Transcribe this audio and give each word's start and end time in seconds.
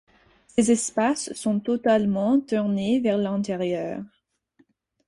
Ces 0.47 0.71
espaces 0.71 1.31
sont 1.35 1.59
totalement 1.59 2.39
tournés 2.39 2.99
vers 3.01 3.19
l'intérieur. 3.19 4.01